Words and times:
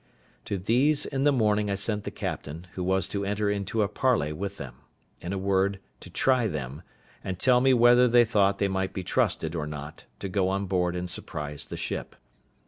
To 0.45 0.57
these 0.57 1.05
in 1.05 1.25
the 1.25 1.31
morning 1.31 1.69
I 1.69 1.75
sent 1.75 2.05
the 2.05 2.09
captain, 2.09 2.65
who 2.73 2.83
was 2.83 3.07
to 3.09 3.23
enter 3.23 3.51
into 3.51 3.83
a 3.83 3.87
parley 3.87 4.33
with 4.33 4.57
them; 4.57 4.77
in 5.21 5.31
a 5.31 5.37
word, 5.37 5.79
to 5.99 6.09
try 6.09 6.47
them, 6.47 6.81
and 7.23 7.37
tell 7.37 7.61
me 7.61 7.71
whether 7.75 8.09
he 8.09 8.25
thought 8.25 8.57
they 8.57 8.67
might 8.67 8.93
be 8.93 9.03
trusted 9.03 9.53
or 9.53 9.67
not 9.67 10.05
to 10.17 10.27
go 10.27 10.49
on 10.49 10.65
board 10.65 10.95
and 10.95 11.07
surprise 11.07 11.65
the 11.65 11.77
ship. 11.77 12.15